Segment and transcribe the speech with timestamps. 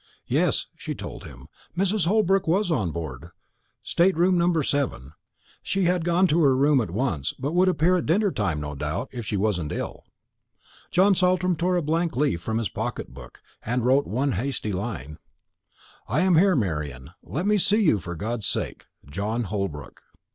[0.25, 1.47] "Yes," she told him,
[1.77, 2.07] "Mrs.
[2.07, 3.29] Holbrook was on board
[3.83, 5.13] state room number 7.
[5.61, 8.73] She had gone to her room at once, but would appear at dinner time, no
[8.73, 10.05] doubt, if she wasn't ill."
[10.89, 15.19] John Saltram tore a blank leaf from his pocket book, and wrote one hasty line:
[16.07, 18.87] "I am here, Marian; let me see you for God's sake.
[19.07, 20.01] "JOHN HOLBROOK."